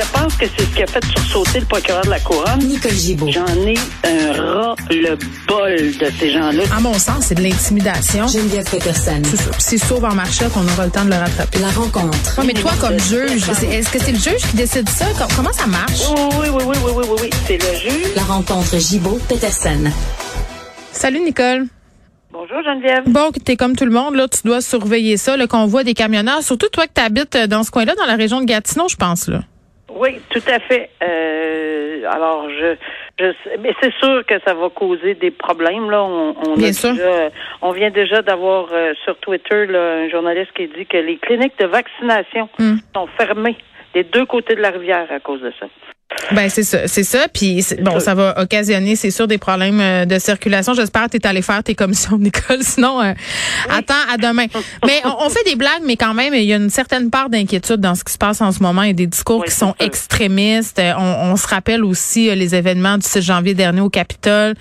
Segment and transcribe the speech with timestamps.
[0.00, 2.60] Je pense que c'est ce qui a fait sursauter le procureur de la Couronne.
[2.60, 3.28] Nicole Gibault.
[3.32, 5.16] J'en ai un ras le
[5.48, 6.62] bol de ces gens-là.
[6.76, 8.28] À mon sens, c'est de l'intimidation.
[8.28, 9.20] Geneviève Peterson.
[9.24, 9.50] C'est ça.
[9.58, 11.58] C'est sauve en marché qu'on aura le temps de le rattraper.
[11.58, 12.38] La rencontre.
[12.38, 15.06] Ouais, mais toi, comme juge, est-ce que c'est le juge qui décide ça?
[15.18, 16.02] Com- Comment ça marche?
[16.10, 17.30] Oui, oui, oui, oui, oui, oui, oui, oui.
[17.48, 18.14] C'est le juge.
[18.14, 19.90] La rencontre Gibault-Peterson.
[20.92, 21.66] Salut, Nicole.
[22.32, 23.02] Bonjour, Geneviève.
[23.08, 26.44] Bon, t'es comme tout le monde, là, tu dois surveiller ça, le convoi des camionneurs.
[26.44, 29.40] Surtout toi que t'habites dans ce coin-là, dans la région de Gatineau, je pense, là.
[29.90, 30.90] Oui, tout à fait.
[31.02, 32.74] Euh, alors, je,
[33.18, 35.90] je mais c'est sûr que ça va causer des problèmes.
[35.90, 36.92] Là, on, on a Bien sûr.
[36.92, 37.30] déjà-
[37.62, 41.58] on vient déjà d'avoir euh, sur Twitter là, un journaliste qui dit que les cliniques
[41.58, 42.76] de vaccination Hmm.
[42.94, 43.56] sont fermées
[43.94, 45.66] des deux côtés de la rivière à cause de ça.
[46.32, 47.26] Ben c'est ça, c'est ça.
[47.32, 50.74] Puis bon, ça va occasionner, c'est sûr, des problèmes euh, de circulation.
[50.74, 52.62] J'espère que tu es allé faire tes commissions, Nicole.
[52.62, 53.12] Sinon, euh,
[53.70, 54.46] attends à demain.
[54.84, 57.30] Mais on, on fait des blagues, mais quand même, il y a une certaine part
[57.30, 58.82] d'inquiétude dans ce qui se passe en ce moment.
[58.82, 60.78] Il y a des discours Oui, qui sont extrémistes.
[60.78, 64.54] Euh, On, on se rappelle aussi euh, les événements du 6 janvier dernier au Capitole.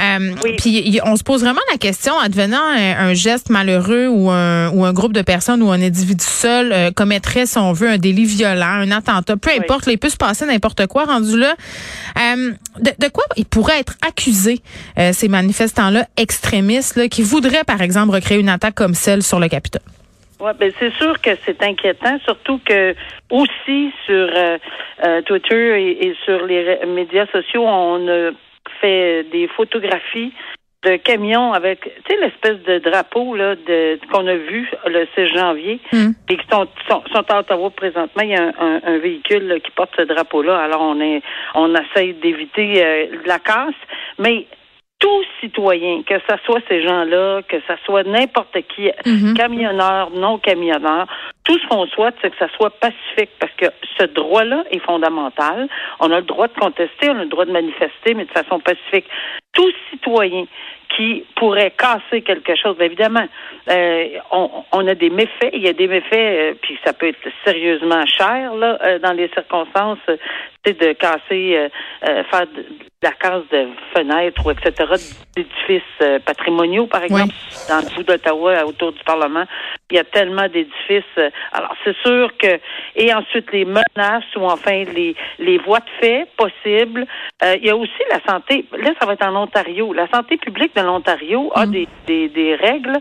[0.00, 0.54] Euh, Oui.
[0.58, 4.84] Puis on se pose vraiment la question, advenant un, un geste malheureux ou un, ou
[4.84, 8.24] un groupe de personnes ou un individu seul euh, commettrait, si on veut, un délit
[8.24, 13.46] violent, un attentat, peu importe, il peut se passer n'importe quoi Euh, de, quoi ils
[13.46, 14.60] pourraient être accusés,
[14.98, 19.48] euh, ces manifestants-là extrémistes, qui voudraient, par exemple, recréer une attaque comme celle sur le
[19.48, 19.82] Capitole?
[20.40, 22.94] Ouais, ben c'est sûr que c'est inquiétant, surtout que
[23.30, 28.30] aussi sur euh, Twitter et, et sur les médias sociaux, on a
[28.80, 30.32] fait des photographies
[30.84, 35.26] de camions avec, tu sais, l'espèce de drapeau là de qu'on a vu le 6
[35.36, 36.12] janvier Hmm.
[36.28, 38.22] et qui sont, sont, sont à Ottawa présentement.
[38.22, 40.58] Il y a un, un- un véhicule là, qui porte ce drapeau-là.
[40.58, 41.22] Alors on est,
[41.54, 43.74] on essaye d'éviter euh, la casse,
[44.18, 44.46] mais
[45.04, 49.34] tout citoyen, que ce soit ces gens-là, que ce soit n'importe qui, Mhm.
[49.36, 51.06] camionneur, non camionneur,
[51.44, 53.66] tout ce qu'on souhaite, c'est que ça soit pacifique, parce que
[53.98, 55.68] ce droit-là est fondamental.
[56.00, 58.60] On a le droit de contester, on a le droit de manifester, mais de façon
[58.60, 59.04] pacifique.
[59.52, 60.46] Tout citoyen
[60.96, 63.26] qui pourrait casser quelque chose, bien évidemment,
[63.68, 67.08] euh, on, on a des méfaits, il y a des méfaits, euh, puis ça peut
[67.08, 69.98] être sérieusement cher là, euh, dans les circonstances,
[70.64, 71.68] c'est de casser, euh,
[72.08, 72.64] euh, faire de,
[73.02, 74.72] la casse de fenêtres ou etc.
[75.36, 77.34] d'édifices patrimoniaux, par exemple,
[77.68, 79.44] dans le bout d'Ottawa, autour du Parlement.
[79.90, 81.04] Il y a tellement d'édifices.
[81.52, 82.58] alors, c'est sûr que
[82.96, 87.06] et ensuite les menaces ou enfin les les voies de fait possibles.
[87.42, 88.64] Euh, il y a aussi la santé.
[88.72, 89.92] Là, ça va être en Ontario.
[89.92, 92.98] La santé publique de l'Ontario a des, des des règles.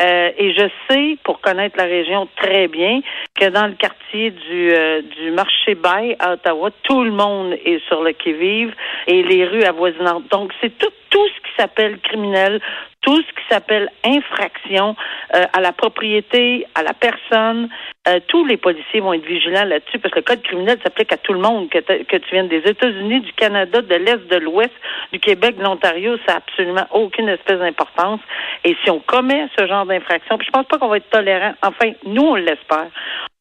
[0.00, 3.00] Euh, et je sais, pour connaître la région très bien,
[3.38, 7.80] que dans le quartier du euh, du marché Bay à Ottawa, tout le monde est
[7.86, 8.74] sur le qui-vive
[9.06, 10.28] et les rues avoisinantes.
[10.30, 12.60] Donc, c'est tout tout ce qui s'appelle criminel,
[13.02, 14.96] tout ce qui s'appelle infraction
[15.36, 17.68] euh, à la propriété, à la personne.
[18.08, 21.16] Euh, tous les policiers vont être vigilants là-dessus parce que le code criminel s'applique à
[21.18, 24.74] tout le monde, que, que tu viennes des États-Unis, du Canada, de l'Est, de l'Ouest,
[25.12, 28.20] du Québec, de l'Ontario, ça n'a absolument aucune espèce d'importance.
[28.64, 31.54] Et si on commet ce genre d'infraction, puis je pense pas qu'on va être tolérant,
[31.62, 32.88] enfin, nous, on l'espère.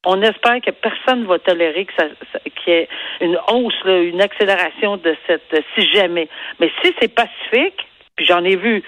[0.05, 2.89] On espère que personne ne va tolérer que ça, ça- qu'il y ait
[3.21, 6.27] une hausse, là, une accélération de cette si jamais.
[6.59, 8.83] Mais si c'est pacifique, puis j'en ai vu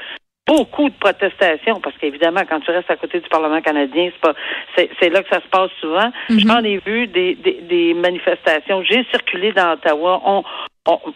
[0.47, 4.33] beaucoup de protestations, parce qu'évidemment, quand tu restes à côté du Parlement canadien, c'est pas
[4.75, 6.11] c'est, c'est là que ça se passe souvent.
[6.29, 8.83] J'en ai vu des, des, des manifestations.
[8.83, 10.21] J'ai circulé dans Ottawa.
[10.25, 10.43] On,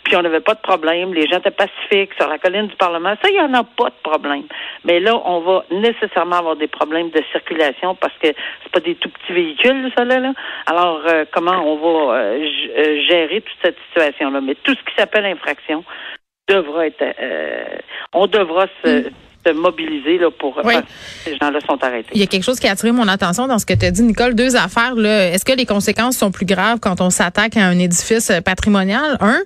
[0.03, 1.13] puis on n'avait pas de problème.
[1.13, 3.13] Les gens étaient pacifiques sur la colline du Parlement.
[3.21, 4.43] Ça, il n'y en a pas de problème.
[4.83, 8.29] Mais là, on va nécessairement avoir des problèmes de circulation parce que
[8.63, 10.33] c'est pas des tout petits véhicules, ça là.
[10.65, 14.41] Alors, euh, comment on va euh, euh, gérer toute cette situation-là?
[14.41, 15.83] Mais tout ce qui s'appelle infraction
[16.47, 17.77] devra être euh,
[18.13, 19.11] on devra se,
[19.45, 20.75] se mobiliser là, pour Oui.
[20.75, 20.81] que
[21.25, 22.09] ces gens-là sont arrêtés.
[22.13, 23.91] Il y a quelque chose qui a attiré mon attention dans ce que tu as
[23.91, 24.35] dit, Nicole.
[24.35, 24.95] Deux affaires.
[24.95, 25.29] Là.
[25.31, 29.17] Est-ce que les conséquences sont plus graves quand on s'attaque à un édifice euh, patrimonial?
[29.21, 29.39] Un,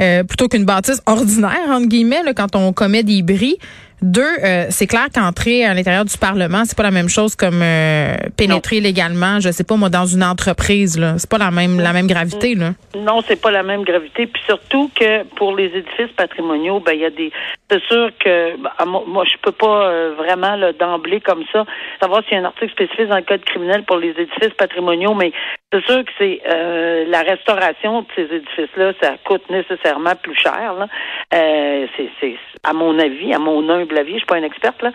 [0.00, 3.56] euh, plutôt qu'une bâtisse ordinaire, entre guillemets, là, quand on commet des bris.
[4.02, 7.62] Deux, euh, c'est clair qu'entrer à l'intérieur du Parlement, c'est pas la même chose comme
[7.62, 10.98] euh, pénétrer légalement, je sais pas moi, dans une entreprise.
[10.98, 12.54] Là, c'est pas la même la même gravité.
[12.54, 12.72] Là.
[12.94, 14.26] Non, c'est pas la même gravité.
[14.26, 17.32] Puis surtout que pour les édifices patrimoniaux, ben il y a des.
[17.70, 18.70] C'est sûr que ben,
[19.06, 21.64] moi, je peux pas euh, vraiment là, d'emblée comme ça
[22.00, 25.14] savoir s'il y a un article spécifique dans le code criminel pour les édifices patrimoniaux,
[25.14, 25.32] mais
[25.72, 30.74] c'est sûr que c'est euh, la restauration de ces édifices-là, ça coûte nécessairement plus cher.
[30.74, 30.86] Là.
[31.34, 34.80] Euh, c'est, c'est à mon avis, à mon humble avis, je suis pas une experte
[34.82, 34.92] là,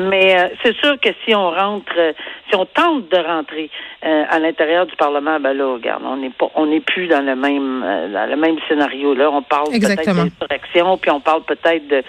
[0.00, 2.12] mais euh, c'est sûr que si on rentre, euh,
[2.48, 3.70] si on tente de rentrer
[4.04, 7.24] euh, à l'intérieur du Parlement, ben là, regarde, on n'est pas, on n'est plus dans
[7.24, 9.30] le même, euh, dans le même scénario là.
[9.30, 10.24] On parle peut-être Exactement.
[10.24, 12.02] d'insurrection, puis on parle peut-être de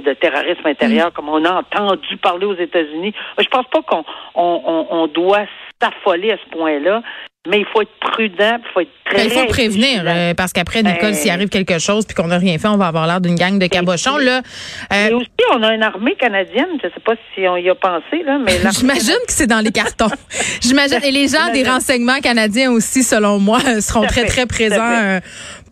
[0.00, 3.14] de terrorisme intérieur, comme on a entendu parler aux États-Unis.
[3.38, 5.44] Je pense pas qu'on on, on, on doit
[5.80, 7.00] s'affoler à ce point-là.
[7.46, 10.52] Mais il faut être prudent, il faut être très ben, Il faut prévenir, euh, parce
[10.52, 13.06] qu'après, Nicole, s'il ben, arrive quelque chose puis qu'on n'a rien fait, on va avoir
[13.06, 14.16] l'air d'une gang de cabochons.
[14.16, 14.40] Là,
[14.92, 17.74] euh, aussi, on a une armée canadienne, je ne sais pas si on y a
[17.74, 20.10] pensé, là, mais J'imagine que c'est dans les cartons.
[20.62, 21.00] J'imagine.
[21.04, 25.20] Et les gens des renseignements canadiens aussi, selon moi, seront très, très présents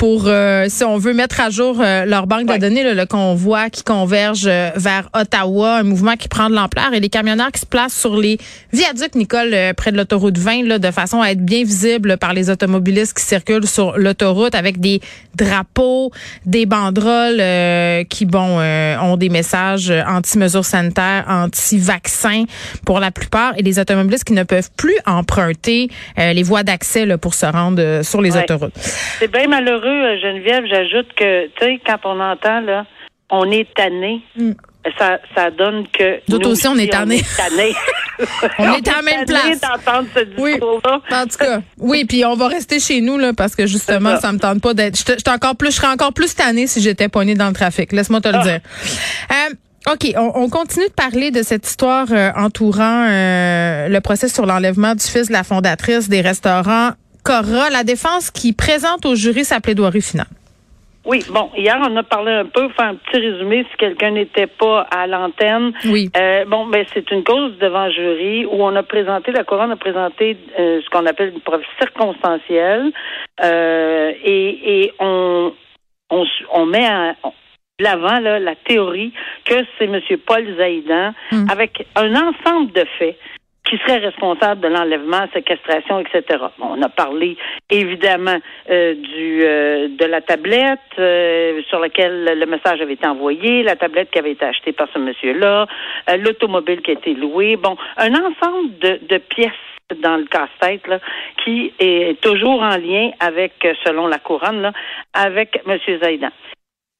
[0.02, 3.82] euh, pour, si on veut mettre à jour leur banque de données, le convoi qui
[3.82, 7.98] converge vers Ottawa, un mouvement qui prend de l'ampleur et les camionneurs qui se placent
[7.98, 8.38] sur les
[8.72, 12.50] viaducs, Nicole, près de l'autoroute 20, là, de façon à être bien visible par les
[12.50, 15.00] automobilistes qui circulent sur l'autoroute avec des
[15.34, 16.10] drapeaux,
[16.46, 22.44] des banderoles euh, qui, bon, euh, ont des messages anti-mesures sanitaires, anti-vaccins
[22.84, 27.06] pour la plupart, et les automobilistes qui ne peuvent plus emprunter euh, les voies d'accès
[27.18, 28.74] pour se rendre sur les autoroutes.
[29.18, 30.64] C'est bien malheureux, Geneviève.
[30.66, 32.86] J'ajoute que, tu sais, quand on entend, là,
[33.30, 34.20] on est tanné.
[34.36, 34.52] Mm
[34.98, 36.20] ça, ça donne que.
[36.28, 37.22] Nous aussi, on est tannés.
[38.58, 39.58] On est, à la même place.
[40.14, 40.54] Ce oui.
[41.10, 44.30] En tout cas, oui, puis on va rester chez nous là parce que justement, ça.
[44.30, 44.96] me tente pas d'être.
[44.96, 47.90] Je encore plus, je serais encore plus tannée si j'étais poignée dans le trafic.
[47.90, 48.42] Laisse-moi te le ah.
[48.42, 48.60] dire.
[49.30, 54.46] Euh, OK, on, continue de parler de cette histoire euh, entourant euh, le procès sur
[54.46, 56.90] l'enlèvement du fils de la fondatrice des restaurants
[57.24, 60.26] Cora, la défense qui présente au jury sa plaidoirie finale.
[61.04, 64.46] Oui, bon, hier on a parlé un peu, faire un petit résumé si quelqu'un n'était
[64.46, 65.72] pas à l'antenne.
[65.86, 66.08] Oui.
[66.16, 69.76] Euh, bon, ben c'est une cause devant jury où on a présenté, la couronne a
[69.76, 72.92] présenté euh, ce qu'on appelle une preuve circonstancielle
[73.42, 75.52] euh, et, et on,
[76.10, 77.16] on, on met à
[77.80, 79.12] l'avant là, la théorie
[79.44, 80.00] que c'est M.
[80.24, 81.46] Paul Zaïdan hum.
[81.50, 83.18] avec un ensemble de faits
[83.64, 86.44] qui serait responsable de l'enlèvement, séquestration, etc.
[86.60, 87.36] on a parlé
[87.70, 88.38] évidemment
[88.70, 93.76] euh, du euh, de la tablette euh, sur laquelle le message avait été envoyé, la
[93.76, 95.66] tablette qui avait été achetée par ce monsieur-là,
[96.18, 97.56] l'automobile qui a été louée.
[97.56, 99.52] Bon, un ensemble de, de pièces
[100.02, 100.88] dans le casse-tête
[101.44, 103.52] qui est toujours en lien avec,
[103.84, 104.72] selon la couronne, là,
[105.12, 105.78] avec M.
[106.02, 106.30] Zaïdan.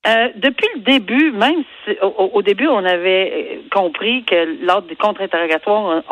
[0.04, 6.02] Euh, depuis le début, même si, au, début, on avait compris que lors des contre-interrogatoires,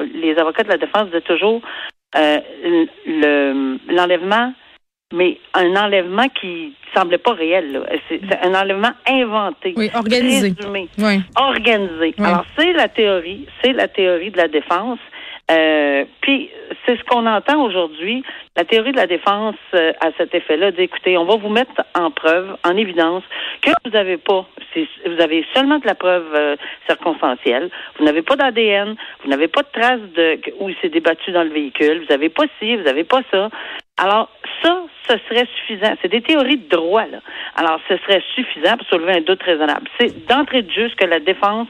[0.00, 1.62] les avocats de la défense disaient toujours
[2.16, 2.38] euh,
[3.88, 4.52] l'enlèvement,
[5.14, 7.82] mais un enlèvement qui semblait pas réel.
[8.08, 11.20] C'est un enlèvement inventé, oui, organisé, oui.
[11.36, 12.14] organisé.
[12.18, 14.98] Alors c'est la théorie, c'est la théorie de la défense.
[15.50, 16.50] Euh, puis
[16.84, 18.22] c'est ce qu'on entend aujourd'hui.
[18.56, 22.10] La théorie de la défense euh, à cet effet-là, d'écouter, on va vous mettre en
[22.10, 23.22] preuve, en évidence,
[23.62, 26.56] que vous n'avez pas, vous avez seulement de la preuve euh,
[26.86, 31.32] circonstancielle, vous n'avez pas d'ADN, vous n'avez pas de traces de où il s'est débattu
[31.32, 33.48] dans le véhicule, vous n'avez pas ci, vous n'avez pas ça.
[33.96, 34.30] Alors,
[34.62, 35.94] ça, ce serait suffisant.
[36.00, 37.18] C'est des théories de droit, là.
[37.56, 39.88] Alors, ce serait suffisant pour soulever un doute raisonnable.
[39.98, 41.66] C'est d'entrée de jeu ce que la défense,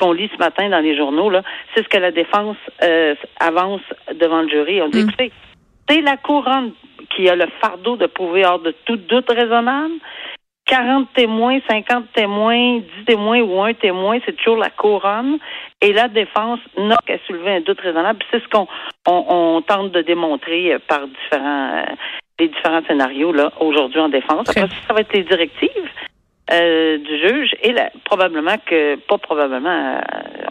[0.00, 1.42] qu'on lit ce matin dans les journaux, là,
[1.74, 3.82] c'est ce que la défense euh, avance
[4.14, 4.82] devant le jury.
[4.82, 5.08] On dit, mm.
[5.08, 5.32] écoutez,
[5.88, 6.72] c'est la couronne
[7.14, 9.94] qui a le fardeau de prouver hors de tout doute raisonnable.
[10.66, 15.38] 40 témoins, 50 témoins, 10 témoins ou un témoin, c'est toujours la couronne.
[15.80, 18.20] Et la défense n'a qu'à soulever un doute raisonnable.
[18.30, 18.68] C'est ce qu'on
[19.06, 21.94] on, tente de démontrer par différents euh,
[22.38, 24.48] les différents scénarios là aujourd'hui en défense.
[24.48, 25.90] Après, ça va être les directives.
[26.52, 27.72] Euh, du juge et
[28.04, 30.00] probablement que pas probablement euh,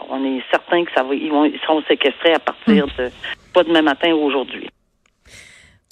[0.08, 2.90] on est certain que ça va ils vont ils seront séquestrés à partir hmm.
[2.98, 3.10] de
[3.52, 4.70] pas demain matin ou aujourd'hui.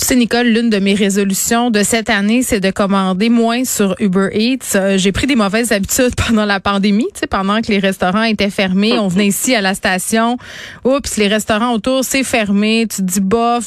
[0.01, 3.97] Tu sais, Nicole, l'une de mes résolutions de cette année, c'est de commander moins sur
[3.99, 4.77] Uber Eats.
[4.77, 8.23] Euh, j'ai pris des mauvaises habitudes pendant la pandémie, tu sais, pendant que les restaurants
[8.23, 8.97] étaient fermés.
[8.97, 10.37] On venait ici à la station.
[10.85, 12.87] Oups, les restaurants autour, c'est fermé.
[12.89, 13.67] Tu te dis, bof,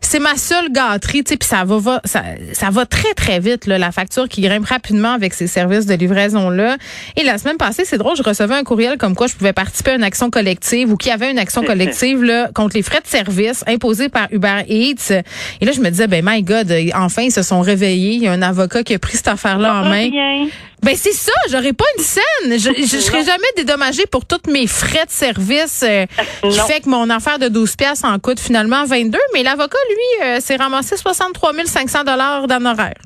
[0.00, 3.66] c'est ma seule gâterie, tu sais, puis ça va, ça, ça va très très vite
[3.66, 6.76] là, la facture qui grimpe rapidement avec ces services de livraison là.
[7.16, 9.92] Et la semaine passée, c'est drôle, je recevais un courriel comme quoi je pouvais participer
[9.92, 13.00] à une action collective ou qu'il y avait une action collective là contre les frais
[13.00, 15.22] de service imposés par Uber Eats.
[15.60, 18.14] Et là, je me disais, ben my God, enfin ils se sont réveillés.
[18.14, 20.08] Il y a un avocat qui a pris cette affaire-là en main.
[20.82, 22.52] Ben c'est ça, j'aurais pas une scène.
[22.52, 26.06] Je, je, serais jamais dédommagée pour tous mes frais de service euh,
[26.42, 30.26] qui fait que mon affaire de 12 pièces en coûte finalement 22, mais l'avocat lui
[30.26, 33.02] euh, s'est ramassé 63 500 dollars d'honoraires.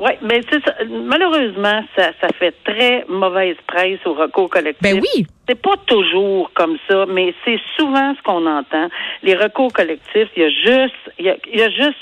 [0.00, 0.74] Oui, mais c'est ça.
[0.88, 4.82] Malheureusement, ça, ça fait très mauvaise presse au recours collectif.
[4.82, 5.26] Ben oui.
[5.46, 8.88] C'est pas toujours comme ça, mais c'est souvent ce qu'on entend.
[9.22, 11.98] Les recours collectifs, il y a juste, il y a, il y a juste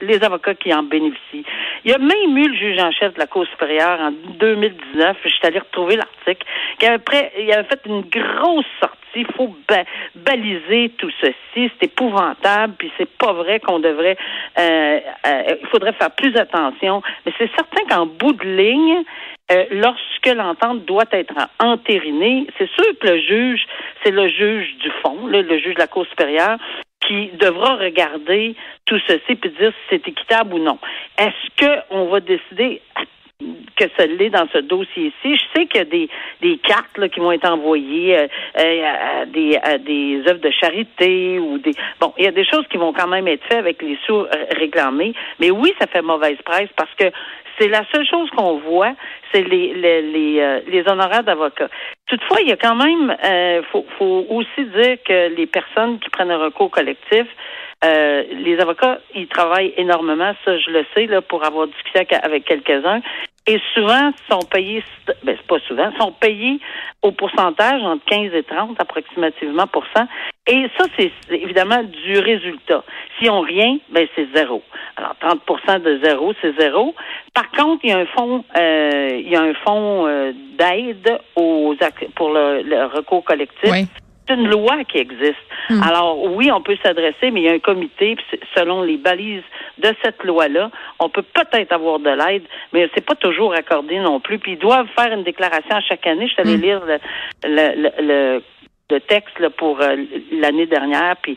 [0.00, 1.44] les avocats qui en bénéficient.
[1.84, 5.16] Il y a même eu le juge en chef de la Cour supérieure en 2019,
[5.24, 6.46] je suis allée retrouver l'article,
[6.78, 8.96] qui avait, il avait fait une grosse sortie.
[9.16, 9.56] Il faut
[10.14, 11.34] baliser tout ceci.
[11.54, 14.16] C'est épouvantable, puis c'est pas vrai qu'on devrait...
[14.58, 17.02] Euh, euh, il faudrait faire plus attention.
[17.24, 19.02] Mais c'est certain qu'en bout de ligne,
[19.50, 23.66] euh, lorsque l'entente doit être entérinée, c'est sûr que le juge,
[24.04, 26.58] c'est le juge du fond, le juge de la Cour supérieure,
[27.08, 30.78] qui devra regarder tout ceci puis dire si c'est équitable ou non.
[31.18, 32.82] Est-ce qu'on va décider
[33.76, 35.36] que ça l'est dans ce dossier-ci?
[35.36, 36.08] Je sais qu'il y a des,
[36.42, 38.26] des cartes là, qui vont être envoyées euh,
[38.58, 42.66] euh, à, des, des œuvres de charité ou des bon, il y a des choses
[42.68, 45.14] qui vont quand même être faites avec les sous réclamés.
[45.40, 47.10] Mais oui, ça fait mauvaise presse parce que
[47.58, 48.92] c'est la seule chose qu'on voit,
[49.32, 51.68] c'est les les les, euh, les honoraires d'avocats.
[52.08, 56.08] Toutefois, il y a quand même, euh, faut, faut aussi dire que les personnes qui
[56.08, 57.26] prennent un recours collectif,
[57.84, 62.44] euh, les avocats, ils travaillent énormément, ça je le sais là pour avoir discuté avec
[62.44, 63.00] quelques-uns.
[63.46, 64.82] Et souvent, sont payés,
[65.22, 66.60] ben c'est pas souvent, sont payés
[67.02, 70.06] au pourcentage entre 15 et 30 approximativement pour cent.
[70.48, 72.82] Et ça, c'est évidemment du résultat.
[73.18, 74.62] Si on rien, ben c'est zéro.
[74.96, 76.94] Alors 30% de zéro, c'est zéro.
[77.34, 81.18] Par contre, il y a un fonds, euh, il y a un fonds euh, d'aide
[81.36, 81.74] aux
[82.16, 83.70] pour le, le recours collectif.
[83.70, 83.86] Oui
[84.28, 85.36] c'est une loi qui existe.
[85.70, 85.82] Hmm.
[85.82, 88.16] Alors oui, on peut s'adresser, mais il y a un comité,
[88.54, 89.42] selon les balises
[89.78, 94.20] de cette loi-là, on peut peut-être avoir de l'aide, mais c'est pas toujours accordé non
[94.20, 94.38] plus.
[94.38, 96.28] Puis ils doivent faire une déclaration à chaque année.
[96.28, 96.60] Je allée hmm.
[96.60, 96.98] lire le,
[97.44, 98.42] le, le, le
[98.96, 99.96] texte là, pour euh,
[100.32, 101.36] l'année dernière, puis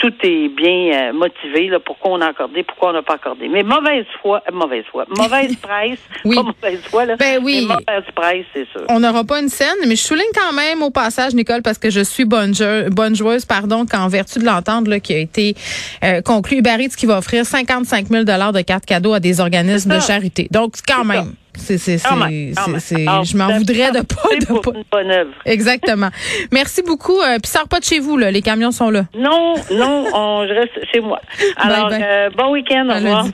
[0.00, 3.48] tout est bien euh, motivé, là, pourquoi on a accordé, pourquoi on n'a pas accordé.
[3.48, 6.36] Mais mauvaise foi, euh, mauvaise foi, mauvaise presse, oui.
[6.36, 7.16] pas mauvaise foi, là.
[7.16, 7.66] Ben oui.
[7.66, 8.86] mauvaise presse, c'est sûr.
[8.88, 11.90] On n'aura pas une scène, mais je souligne quand même au passage, Nicole, parce que
[11.90, 12.54] je suis bonne,
[12.90, 15.54] bonne joueuse, pardon, qu'en vertu de l'entente qui a été
[16.02, 20.00] euh, conclue, Uber qui va offrir 55 000 de cartes cadeaux à des organismes de
[20.00, 20.48] charité.
[20.50, 21.34] Donc, quand même.
[21.56, 24.70] C'est, c'est, c'est, je m'en voudrais de pas, de pas.
[24.74, 25.30] Une bonne œuvre.
[25.44, 26.08] Exactement.
[26.52, 27.20] Merci beaucoup.
[27.20, 28.30] Euh, puis sors pas de chez vous, là.
[28.30, 29.04] Les camions sont là.
[29.14, 31.20] Non, non, on, je reste chez moi.
[31.56, 32.88] Alors, euh, bon week-end.
[32.90, 33.26] Au revoir.